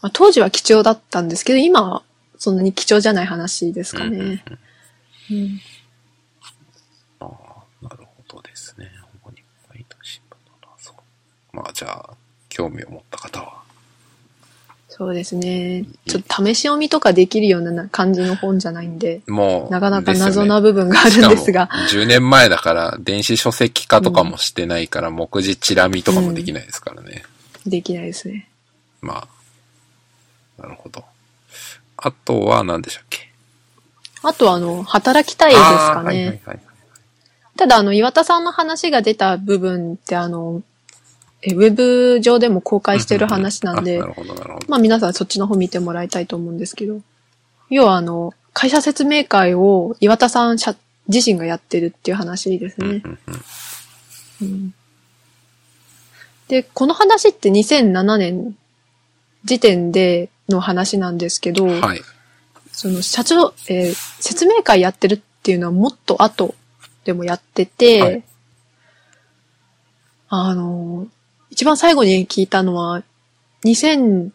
[0.00, 2.02] まあ、当時は貴重だったんですけど、今は
[2.38, 4.16] そんなに貴重じゃない話ですかね。
[4.16, 4.22] う
[4.54, 4.58] ん
[7.20, 7.28] ああ、
[7.82, 8.90] なるほどですね。
[9.22, 10.94] ほぼ日本糸新聞の謎。
[11.52, 12.10] まあじゃあ、
[12.48, 13.62] 興味を持った方は。
[14.88, 15.86] そうですね。
[16.06, 27.24] ちょっと試し読みとかできるような感じの本じゃないんで、もう、なかなか謎な部分があるんですがし、かも10年前だから、電子書籍化とかもしてないから、目次チラ見とかもできないですからね。
[27.66, 28.50] できないですね。
[29.00, 29.26] ま
[30.58, 30.62] あ。
[30.62, 31.02] なるほど。
[31.96, 33.31] あとは何でしたっけ？
[34.22, 36.02] あとはあの、働きたいですかね。
[36.04, 36.60] はいはいはい。
[37.56, 40.62] ただあの、岩田さんの話が出た部分ってあの、
[41.42, 44.00] えウェブ上でも公開してる話なんで。
[44.68, 47.00] まあ皆さんそっちの方見てもらいたいと思うんですけど、
[47.68, 50.76] 要はあの、会社説明会を岩田さん社
[51.08, 53.02] 自身がやってるっていう話ですね。
[54.40, 54.74] うん
[56.48, 58.54] で、この話って2007年
[59.44, 62.02] 時点での話なんですけど、はい。
[62.82, 66.56] その社長、えー説明会やってるっていうのはもっと後
[67.04, 68.24] でもやってて、はい
[70.34, 71.06] あの、
[71.50, 73.02] 一番最後に聞いたのは、
[73.64, 74.32] 2011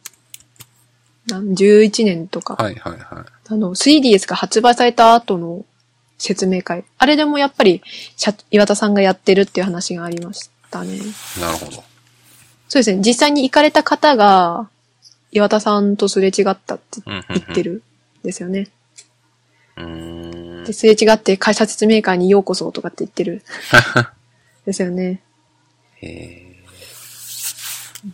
[2.05, 3.25] 年とか、はいはいはい。
[3.49, 5.65] あの、3DS が発売された後の
[6.17, 6.85] 説明会。
[6.99, 7.81] あれでもやっぱり、
[8.15, 10.99] 社岩田さんがやってるっていう話がありましたね。
[11.41, 11.71] なるほど。
[12.69, 13.01] そうですね。
[13.03, 14.69] 実際に行かれた方が、
[15.31, 17.81] 岩田さんとすれ違ったって言ってるん
[18.27, 18.67] ですよね。
[19.77, 20.73] うーんで、。
[20.73, 23.41] すれ違って会社説明会にようこそとかって言ってる。
[24.67, 25.21] ですよね。
[26.01, 26.43] え
[28.05, 28.11] っ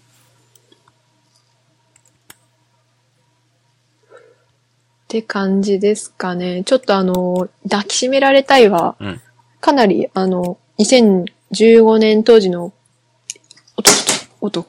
[5.08, 6.64] て感じですかね。
[6.64, 9.22] ちょっとあの、抱きしめられたいは、ー、うん。
[9.60, 12.72] かなりあの、2015年当時の、
[13.76, 13.92] 音、
[14.42, 14.68] 音、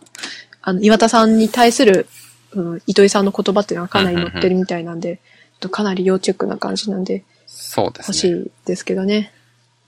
[0.62, 2.08] あの、岩田さんに対する
[2.56, 5.20] うん、糸井さんの言葉っていうのはかなり載ってるみたいなんで、
[5.64, 8.30] とかなり要チェックな感じなんで、そうですね。
[8.30, 9.32] 欲しいですけどね。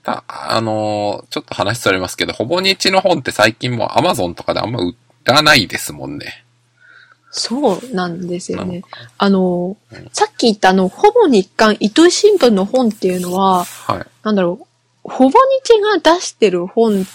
[0.01, 6.43] た、あのーちょっと話それますけど、ほぼ日の本って最近もう Amazon とかであんま売らないですもんね。
[7.29, 8.81] そうなんですよね。
[9.19, 9.77] あの、
[10.13, 14.05] さっき言ったあの、ほぼ日刊糸井新聞の本っていうのは、はい。
[14.23, 14.59] なんだろ
[15.05, 17.05] う、ほぼ日が出してる本っ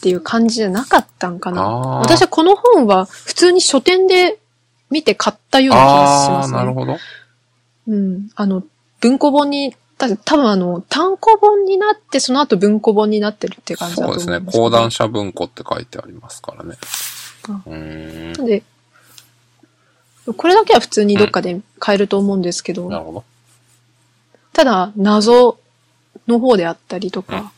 [0.00, 1.62] ていう感じじゃなかったんかな。
[1.66, 4.38] 私はこの本は普通に書店で
[4.90, 6.58] 見て買ったような気がしますね。
[6.58, 6.96] なるほど。
[7.88, 8.30] うん。
[8.34, 8.62] あの、
[9.00, 14.36] 文庫本に、た多分あの、単行本になって、その後文庫本になってるって感じだとそうですね。
[14.36, 14.64] 思いますけど。
[14.64, 16.76] 講談社文庫って書いてありますからね。
[17.48, 18.32] あうーん。
[18.32, 18.62] なんで、
[20.36, 23.24] これだけは普通にどっかで買えると思うんですけど、なるほど。
[24.52, 25.58] ただ、謎
[26.26, 27.50] の方であったりとか、うん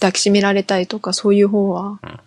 [0.00, 2.20] 抱きしめられたいとか、そういう方は、うん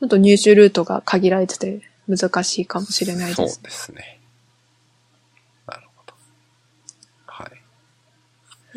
[0.00, 3.62] ちょっと入手ルートが限られてて難しいかもしれないそうです。
[3.64, 4.20] ですね。
[5.66, 6.14] なるほど。
[7.26, 7.50] はい。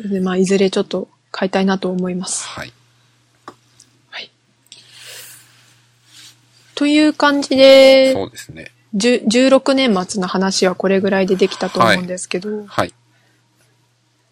[0.08, 2.46] で、まあ、いずれちょっと買いたいなと思います。
[2.46, 2.72] はい。
[4.10, 4.30] はい。
[6.74, 8.72] という感じで、そうですね。
[8.94, 12.92] 10 16年末の話はこれぐらいでできたと思うんですけど、はい。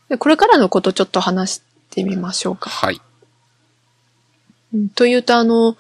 [0.09, 2.69] でこれからのことちょっと話してみましょうか。
[2.69, 3.01] はい。
[4.75, 5.77] うんというと、あの、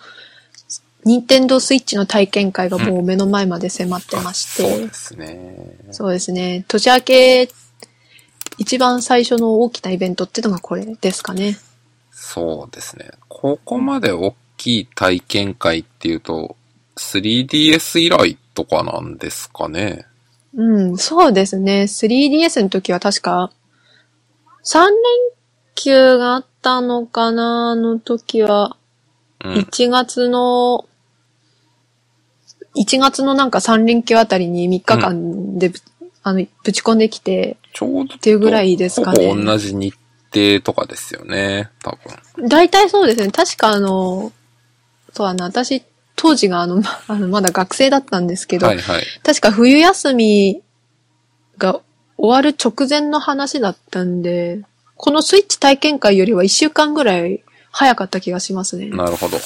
[1.04, 5.56] 任天堂スイッチの体験会がもう目の前まで迫ってまして、そうですね。
[5.92, 6.64] そうですね。
[6.68, 7.48] 年明け、
[8.60, 11.56] 一番最初の大きなイベントっていうのがこれですかね。
[12.10, 13.10] そうですね。
[13.26, 16.56] ここまで大きい体験会っていうと、
[16.98, 20.04] 3DS 以来とかなんですかね。
[20.54, 21.84] うん、そうですね。
[21.84, 23.50] 3DS の時は確か、
[24.62, 24.90] 3連
[25.74, 28.76] 休があったのかなあの時は、
[29.42, 29.54] うん。
[29.54, 30.84] 1月の、
[32.76, 35.78] 1月のなんか3連休あたりに3日間でぶ、
[36.22, 38.14] あの、ぶち込んできて、ちょうど。
[38.14, 39.94] っていうぐらいですかねほぼ同じ日
[40.32, 41.70] 程とかですよね。
[41.82, 41.96] 多
[42.36, 42.48] 分。
[42.48, 43.30] 大体そうですね。
[43.30, 44.32] 確かあの、
[45.12, 45.82] そうだな、私、
[46.16, 49.04] 当時があの、ま あのまだ学生だったんですけど、はいはい。
[49.22, 50.62] 確か冬休み
[51.58, 51.80] が
[52.18, 54.60] 終わる直前の話だったんで、
[54.96, 58.90] このスイッチ体験会よりは1週間ぐらい早かった気がしますね。
[58.90, 59.38] なるほど。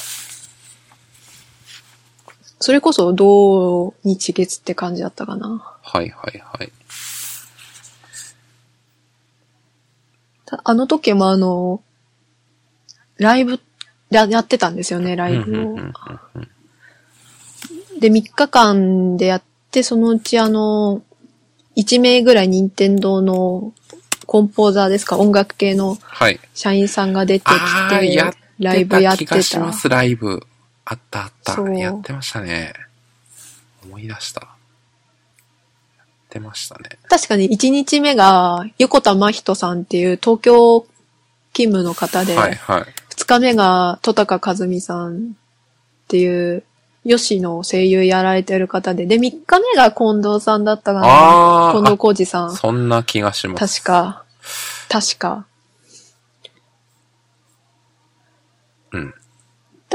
[2.65, 5.63] それこそ同日月って感じだったかな。
[5.83, 6.73] はいはいはい。
[10.47, 11.83] たあの時もあの、
[13.19, 13.61] ライブ
[14.09, 15.77] ややってたんですよね、ライブを
[18.01, 21.03] で、3日間でやって、そのうちあの、
[21.77, 23.75] 1名ぐらい任天堂の
[24.25, 26.41] コンポーザーですか、音楽系のはい。
[26.55, 27.61] 社員さんが出てきて
[28.59, 29.73] ライてブやってた気がしまた。
[29.75, 30.47] す、ライブ。
[30.85, 31.65] あったあったそ。
[31.65, 32.75] うやってましたね。
[33.85, 34.41] 思い出した。
[34.41, 34.49] や
[36.05, 36.99] ってましたね。
[37.09, 40.87] 確かに1日目が横田真人さんっていう東京
[41.53, 42.83] 勤務の方で、はいはい。
[43.17, 46.65] 2日目が戸高和美さんっていう、
[47.07, 51.07] 吉の声優やられてる方で、で、3日目が近藤さんだったかな。
[51.69, 52.57] あ近藤あ、浩二さん。
[52.57, 53.83] そんな気がします。
[53.83, 54.25] 確か。
[54.89, 55.47] 確か。
[58.93, 59.15] うん。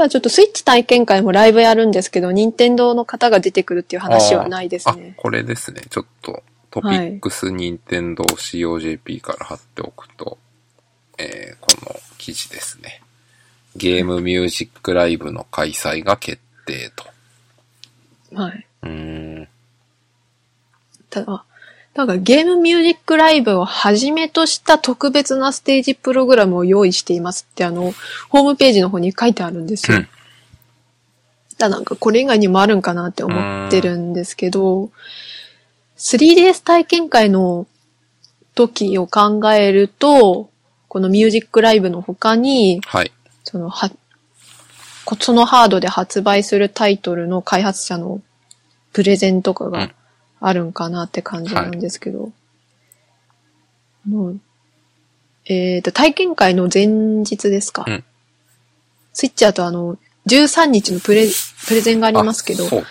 [0.00, 5.12] ただちょっとスイッチ体験会もライブやるんですけど、任天堂の方が出てくるっていう話はないですあ、ね。
[5.18, 5.82] これですね。
[5.90, 10.38] ちょっと、トピックス任天堂 COJP から貼っておくと、
[11.18, 13.02] えー、この記事ですね。
[13.76, 17.04] ゲームミュージックライブの開催が決定と。
[18.34, 18.66] はい。
[18.84, 19.48] うーん。
[21.10, 21.44] ただ、
[21.94, 27.92] なんかゲームミュージックライブをはじめとした特別なステージプログラムを用意していますってあの、
[28.28, 29.98] ホームページの方に書いてあるんですよ。
[29.98, 30.08] うん
[31.60, 34.90] ただなんかこれ以外にもあるんかなって思ってるんですけど、
[35.98, 37.66] 3DS 体験会の
[38.54, 40.50] 時を考えると、
[40.88, 43.12] このミュージックライブの他に、はい。
[43.44, 43.92] そのは、
[45.04, 48.22] こそのハードで発売するタイトルの開発者の
[48.94, 49.92] プレゼンとかがうん
[50.40, 52.32] あるんかなって感じなんですけど。
[54.06, 54.40] もう、
[55.44, 57.84] えっ、と、体験会の前日ですか。
[57.86, 58.04] うん
[59.12, 61.26] スイッチだとあの、13日のプレ、
[61.66, 62.88] プレゼンがありますけどあ、そうだ。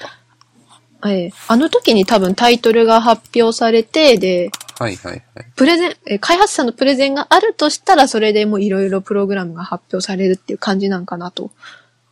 [1.10, 5.46] ええあの時に多分タイトルが発表されて、で、はいはいはい。
[5.56, 11.52] プレゼン、え開発者のプレゼンがあるとしたら、それでもういろいろプログラムが発表されるっていう感じなんかなと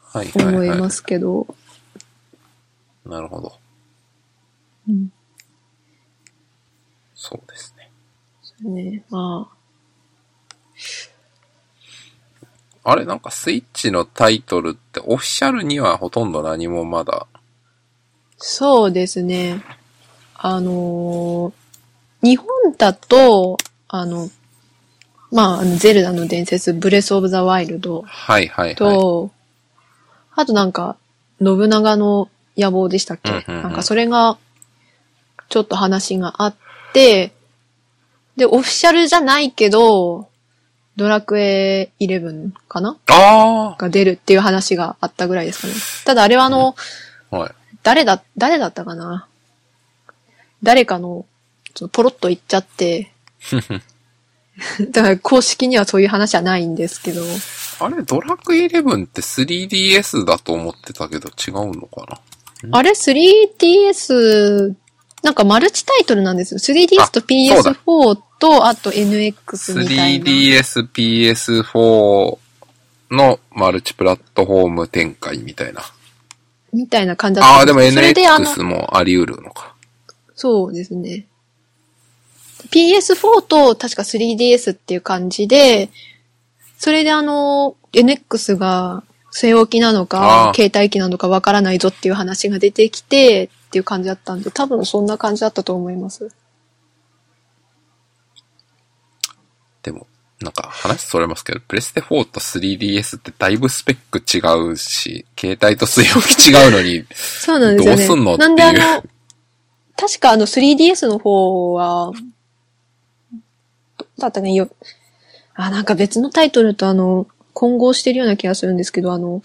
[0.03, 0.55] はいはい、はい。
[0.55, 1.47] 思いますけど。
[3.05, 3.53] なるほど。
[4.87, 5.09] うん。
[7.29, 8.91] そうですね。
[8.91, 9.49] ね、ま
[12.83, 12.91] あ。
[12.91, 17.27] あれなんかスイッチのタイトルってオフィシャルにはほとんど何もまだ。
[18.37, 19.61] そうですね。
[20.35, 21.53] あのー
[22.21, 24.29] 日本だと、あの、
[25.31, 28.75] まあ、ゼルダの伝説、ブレスオブザワイルドはいはいはい。
[28.75, 29.31] と、
[30.33, 30.97] あとなんか、
[31.39, 34.39] 信長の野望でしたっけ、うんうんうんなんかそれが、
[35.49, 36.66] ちょっと話があって、
[38.35, 40.29] で、オフィシャルじゃないけど、
[40.95, 42.97] ドラクエ11かな？
[43.07, 45.73] あが出るっていう話があったぐらいですかね。
[46.05, 46.75] ただあれはあの、
[47.29, 47.51] あはい。
[47.83, 49.27] 誰だ、誰だったかな？
[50.63, 51.25] 誰かの、
[51.75, 53.11] ちょっとポロッと言っちゃって、
[54.89, 57.21] だから公式にはそういう話はないんですけど、
[57.79, 62.19] あれ、ドラクエ11って 3DS だと思ってたけど違うのか
[62.63, 62.77] な？
[62.79, 64.73] あれ 3DS、
[65.23, 66.59] なんかマルチタイトルなんですよ。
[66.59, 70.25] 3DS とそうだ PS4 と、あと NX みたいな。
[70.25, 72.37] 3DS、PS4
[73.11, 75.81] のマルチプラットフォーム展開みたいな。
[76.73, 79.73] みたいな感じだったああ、でも NX もあり得るのか。
[80.35, 81.25] そうですね。
[82.71, 85.89] PS4 と確か 3DS っていう感じで、
[86.77, 89.03] それであの、NX が
[89.39, 96.31] 据え置きなのあかあ、携帯機なのかわからないぞっていう話が出てきて、っていう感じだったんで、多分そんな感じだったと思います。
[99.83, 100.07] でも、
[100.41, 108.07] なんか話それますけど、プレステ4と 3DS ってだいぶスペック違うし、携帯と据え置き違うのに、そうなんですよね。
[108.07, 109.03] どうすんのっていうなんであの、
[109.95, 112.11] 確かあの 3DS の方は、
[114.17, 114.67] だったかね、よ、
[115.53, 119.41] あ、なんか別のタイトルとあの、混合してるような気がするんですけど、あの、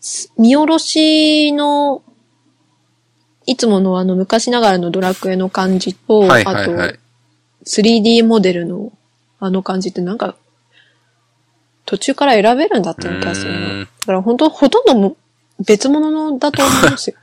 [0.00, 2.02] す見下ろしの、
[3.46, 6.98] いつものあの昔ながらのドラクエの感じと、はいはいはあとい。
[7.64, 8.92] 3D モデルの
[9.38, 10.34] あの感じってなんか、
[11.84, 13.58] 途中から選べるんだったような気がするな。
[13.58, 15.16] んだから本当ほとんども
[15.64, 17.16] 別物のだと思いますよ。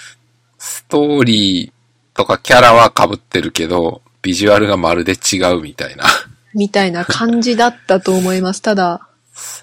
[0.56, 6.06] ストーリーとかキャラは被ってるけど、ビジュアルがまるで違うみたいな。
[6.54, 8.62] みたいな感じだったと思います。
[8.62, 9.07] ただ、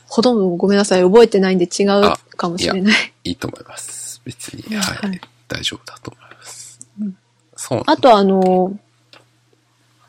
[0.07, 3.13] ほとんどごめんなさい、覚えてないんで違うかもしれない。
[3.23, 4.21] いいと思います。
[4.25, 5.09] 別に、うんはい。
[5.09, 6.79] はい大丈夫だと思います。
[7.55, 8.77] そうなんあとあの、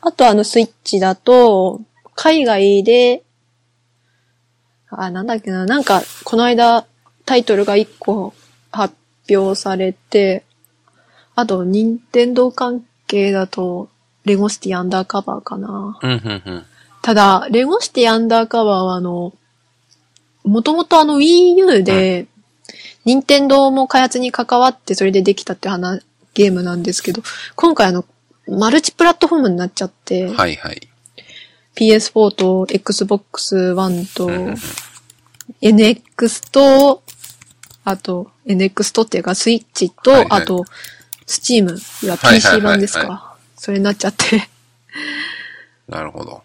[0.01, 1.81] あとあのスイッチだと、
[2.15, 3.23] 海外で、
[4.89, 6.85] あ、なんだっけな、なんか、この間
[7.25, 8.33] タイトルが1個
[8.71, 8.95] 発
[9.29, 10.43] 表されて、
[11.35, 13.89] あと、任天堂関係だと、
[14.25, 15.99] レゴシティアンダーカバーかな。
[16.01, 16.65] うん、うん、うん。
[17.01, 19.33] ただ、レゴシティアンダーカバーはあの、
[20.47, 22.27] もともとあの Wii U で、
[23.05, 27.21] 任天堂も開発に関わってそれでできたって話、ゲームなんですけど、
[27.55, 28.05] 今回あの、
[28.47, 30.87] マルチプラットフォームになっちゃって、はいはい。
[31.75, 34.29] PS4 と Xbox One と
[35.61, 37.03] NX と、
[37.83, 40.65] あと NX とっていうかスイッチと、はいはいあと
[41.27, 44.49] Steam PC 版ですか、はそれになっちゃって。
[45.87, 46.41] なるほど。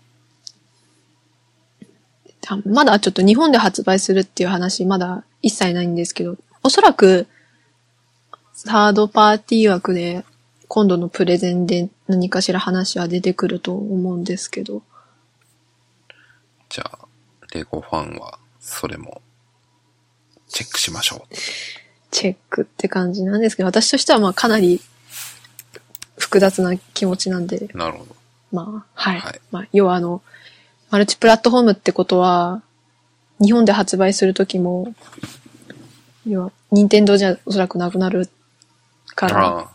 [2.65, 7.27] まだちょっと日本で発売するっていう話、まだ一切ないんですけど、おそらく、
[8.55, 10.25] サードパーティー枠で、
[10.69, 14.83] 今度のプレゼンで何かしら話は出てくると思うんですけど、
[16.71, 17.07] じゃあ、
[17.53, 19.21] レゴファンは、それも、
[20.49, 21.35] チェックしましょう。
[22.11, 24.81] チェックって感じなんですけど、私としてはまあかなり
[26.17, 28.17] 複雑な気持ちなんで、なるほど。
[28.53, 29.21] まあ、はい。
[29.21, 30.23] はいまあ、要はあの、
[30.92, 32.61] マルチプラットフォームってことは、
[33.40, 34.94] 日本で発売するときも、
[36.26, 38.28] 要は、任天堂じゃおそらくなくなる
[39.14, 39.70] から、あ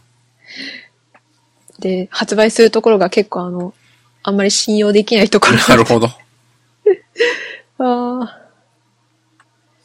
[1.80, 3.74] で、発売するところが結構あの、
[4.22, 6.06] あんまり信用できないところあ、なるほど。
[7.80, 8.48] あー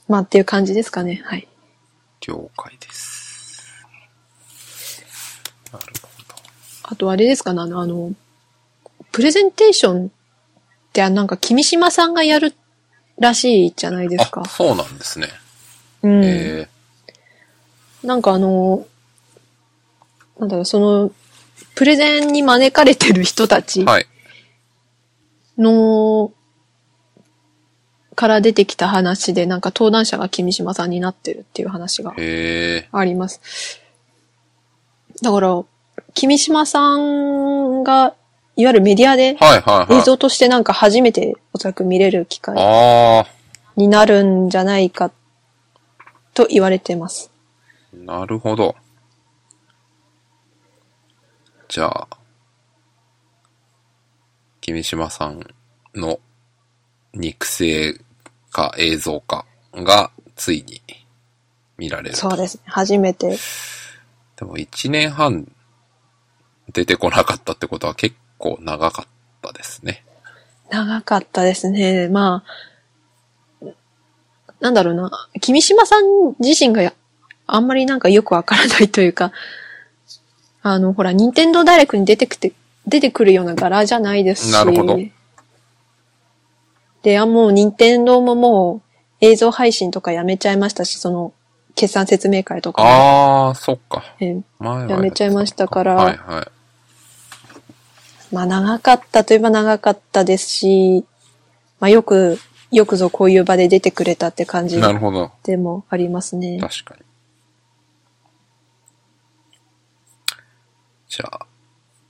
[0.09, 1.23] まあっていう感じですかね。
[1.25, 1.49] はい。
[2.29, 3.87] 了解です。
[5.73, 6.43] なるほど。
[6.83, 8.13] あとあれですかね、あの
[9.13, 10.13] プレゼンテーション
[10.93, 12.55] ってあなんか君島さんがやる
[13.19, 14.49] らしいじゃないですかあ、。
[14.49, 15.29] そうなんですね。
[16.03, 16.23] うん。
[16.23, 16.69] え
[18.05, 18.87] なんかあの、
[20.39, 21.11] なんだろう、その、
[21.75, 24.07] プレゼンに招かれてる人たちー、はい。
[25.57, 26.31] の、
[28.15, 33.81] から出てきた話で、なんか登壇者が君島さんになってるっていう話がえあります。
[35.23, 35.65] だから、
[36.13, 38.15] 君島さんが、
[38.57, 40.01] いわゆるメディアでー、はいはいはい。
[40.01, 43.25] 映像としてなんか初めておそらく見れる機会あ
[43.77, 45.11] になるんじゃないか
[46.35, 47.31] と言われてます。
[47.95, 48.77] ー、なるほど。
[51.69, 52.09] じゃあ、
[54.61, 55.41] 君島さん
[55.95, 56.21] の
[57.15, 57.99] 肉声
[58.51, 60.83] か映像かがついに
[61.79, 62.17] 見られる。
[62.17, 62.63] そうですね。
[62.67, 63.39] 初めて。
[64.37, 65.51] でも1年半
[66.73, 69.07] 出てこなかったってことは結構長かっ
[69.41, 70.05] たですね。
[70.69, 72.09] 長かったですね。
[72.09, 72.43] ま
[73.61, 73.67] あ、
[74.61, 75.11] なんだろうな。
[75.41, 76.93] 君島さん自身が
[77.47, 79.33] あんまりなんかよくわからないというか、
[80.63, 82.53] あの、ほら、任天堂ダイレクに出てくて、
[82.87, 84.53] 出てくるような柄じゃないですし。
[84.53, 84.99] なるほど。
[87.03, 88.83] で、あ、もう任天堂ももう
[89.21, 91.33] 映像配信とかやめちゃいましたし、その、
[91.75, 92.89] 決算説明会とかも。
[92.89, 94.05] ああ、そっか。
[94.21, 96.62] え前はやめちゃいましたからはいはい。
[98.33, 101.05] まあ長かったといえば長かったですし、
[101.81, 102.39] まあよく、
[102.71, 105.31] よくぞこういう場で出てくれたって感じなるほど。
[105.43, 106.59] でもありますね。
[106.61, 107.03] 確かに。
[111.09, 111.47] じゃあ、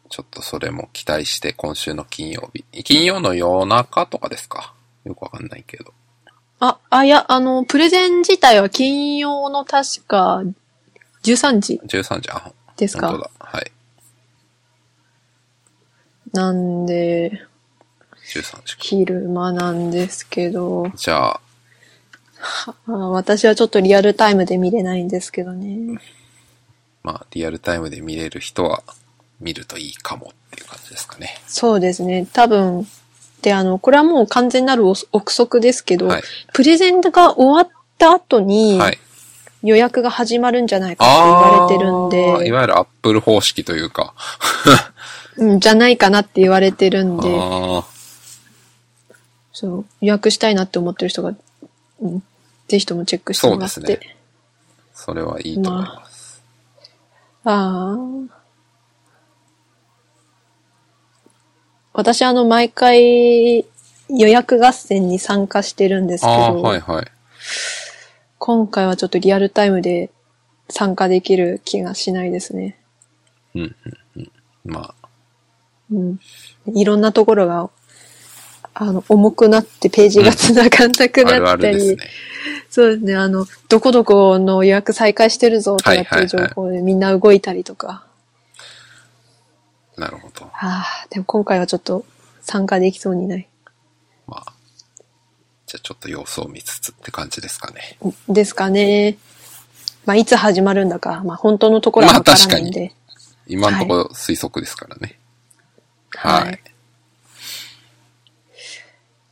[0.08, 2.64] ちょっとそれも期待して今週の金曜日。
[2.84, 4.72] 金曜の夜中とかですか？
[5.04, 5.92] よくわかんないけど。
[6.60, 10.42] あ、あ、いや、あの、プレゼン自体は金曜の確か
[11.24, 13.08] 13時13時、あ、ですか？
[13.08, 13.30] 本当だ。
[13.40, 13.72] はい。
[16.32, 17.42] なんで、
[18.26, 18.78] 13時か。
[18.78, 21.40] 昼間なんですけど、じゃあ、
[22.86, 25.98] あ 私はちょっとリアルタイムで見れないんですけどね。
[27.02, 28.82] まあ、リアルタイムで見れる人は
[29.40, 31.40] 見るといいかもっていう感じですかね。
[31.46, 32.26] そうですね。
[32.32, 32.86] 多分、
[33.42, 36.22] で、あの、これはもう完全なる憶測ですけど、はい。
[36.52, 37.68] プレゼンが終わっ
[37.98, 38.98] た後にはい。
[39.64, 42.08] 予約が始まるんじゃないかって言われてるん
[42.40, 44.14] で、いわゆるアップル方式というか。
[45.36, 47.84] うん、じゃないかなって言われてるんで、あ
[49.52, 51.34] そう、予約したいなって思ってる人が、
[52.00, 52.22] うん、
[52.68, 53.74] ぜひともチェックしてもらって。
[53.74, 54.16] そうですね
[54.94, 56.42] あ、それはいいと思います。
[57.44, 58.42] ああ。
[61.92, 63.66] 私あの、毎回
[64.08, 67.06] 予約合戦に参加してるんですけど、はいはい。
[68.38, 70.10] 今回はちょっとリアルタイムで
[70.68, 72.78] 参加できる気がしないですね。
[73.54, 73.74] うん、うん、
[74.16, 74.30] うん。
[74.64, 75.01] まあ、
[75.92, 76.20] うん。
[76.74, 77.70] いろんなところが、
[78.74, 82.10] あの、重くなってページが繋がんなくなったり、るですね。
[82.70, 88.04] そうですね、あの、どこどこの予約再開してるぞとかっていう情報でみんな動いたりとか。
[89.96, 90.46] なるほど。
[90.46, 92.04] ああ、でも今回はちょっと
[92.40, 93.46] 参加できそうにない。
[94.26, 94.52] まあ、
[95.66, 97.98] じゃあちょっと様子を見つつって感じですかね。
[98.28, 99.18] ですかね。
[100.06, 102.94] まあ、いつ始まるんだか、まあ、本当のところはわからないんで。
[103.46, 105.00] 今のところ推測ですからね。
[105.02, 105.16] はい。
[106.16, 106.54] はい。
[106.54, 106.58] っ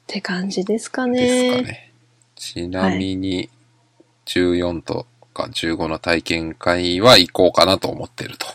[0.06, 1.62] て感じですかですかね。
[1.62, 1.92] ね。
[2.34, 3.48] ちなみに、
[4.26, 8.46] 14とか15の体験会は行こうかなと思ってると。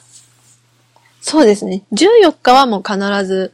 [1.22, 1.84] そうですね。
[1.92, 3.54] 14日はもう必ず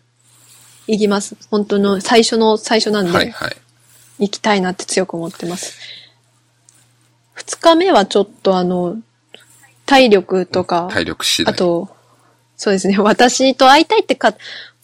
[0.87, 1.37] 行きます。
[1.49, 3.55] 本当の最初の最初なんで、はいはい。
[4.19, 5.79] 行きたいなって強く思ってます。
[7.37, 8.97] 2日目はちょっとあの、
[9.85, 11.53] 体力とか、体力次第。
[11.53, 11.89] あと、
[12.61, 14.35] そうですね、 私と会いたいってか、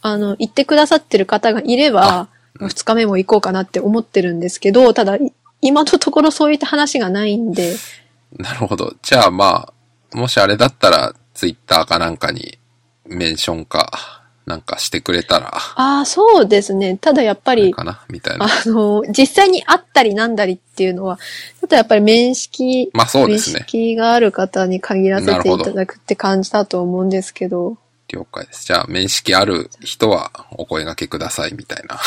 [0.02, 2.28] あの、言ってくださってる方がいれば、
[2.60, 7.76] 2日目も行こうかなって思ってるんですけど、ただ、い今のところそういった話がないんで、
[8.36, 8.96] なるほど。
[9.04, 9.72] じゃあま
[10.12, 12.58] あ、もしあれだったら、ツイッターかなんかに
[13.06, 14.17] メンションか、
[14.48, 16.96] なんかしてくれたら、ああ、そうですね。
[16.96, 18.06] ただやっぱり、かな？
[18.10, 18.46] みたいな。
[18.46, 27.78] あの、実際に会ったりなんだりっていうのは、ちょっとやっぱり面識、まあそうですね面識がある方に限らせていただくって感じだと思うんですけど、
[28.08, 28.66] 了解です。
[28.66, 32.00] じゃあ、面識ある人はお声掛けくださいみたいな。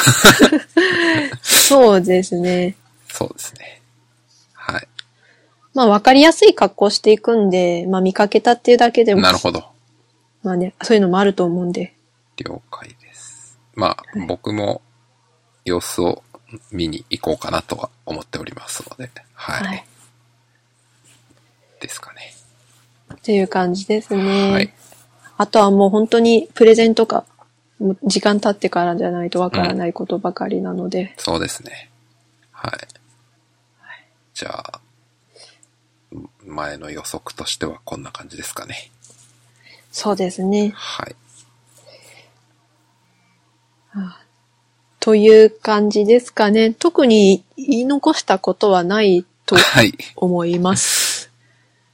[1.42, 2.74] そうですね。
[3.06, 3.82] そうですね。
[4.54, 4.88] はい。
[5.74, 9.66] まあ分かりやすい格好していくんで、まあ見かけたっていうだけでも、なるほど。
[10.42, 11.92] まあね、そういうのもあると思うんで。
[12.44, 13.58] 了解です。
[13.74, 14.82] まあ、僕も
[15.64, 16.22] 様子を
[16.72, 19.66] 見に行こうかなとは思っておりますので、はい。
[19.66, 19.86] はい。
[21.80, 22.34] ですかね。
[23.14, 24.52] っていう感じですね。
[24.52, 24.74] はい。
[25.36, 27.24] あとはもう本当にプレゼンとか、
[28.04, 31.90] 時間経ってからじゃないとわからないことばかりなので、そうですね。
[32.52, 32.72] はい。
[34.34, 34.80] じゃあ、
[36.44, 38.90] 前の予測としてはこんな感じですかね。
[39.92, 40.72] そうですね。
[40.74, 41.16] はい。
[45.00, 46.72] という感じですかね。
[46.72, 49.94] 特に言い残したことはないと はい。
[50.16, 51.30] 思います。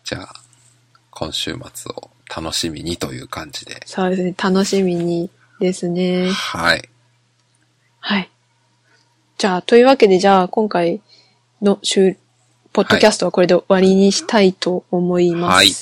[0.05, 0.35] じゃあ、
[1.11, 3.81] 今週末を楽しみにという感じで。
[3.87, 4.35] そうですね。
[4.37, 5.31] 楽しみに
[5.61, 6.31] ですね。
[6.31, 6.89] はい。
[8.01, 8.31] はい。
[9.39, 11.01] じゃあ、というわけで、じゃあ、今回
[11.63, 12.17] の週、
[12.73, 15.55] ポッドキャストはこれで終わりにしたいと思います。
[15.55, 15.73] はい。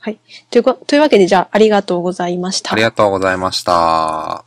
[0.00, 0.20] はい。
[0.50, 2.82] というこ、というわけで、じゃあ、ありがとうございましたあり。
[2.82, 4.44] がとうございました。